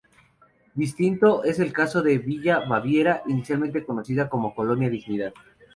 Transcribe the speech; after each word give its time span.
Distinto 0.73 1.43
es 1.43 1.59
el 1.59 1.71
caso 1.71 2.01
de 2.01 2.17
Villa 2.17 2.61
Baviera, 2.61 3.21
inicialmente 3.27 3.85
conocida 3.85 4.27
como 4.29 4.55
Colonia 4.55 4.89
Dignidad. 4.89 5.31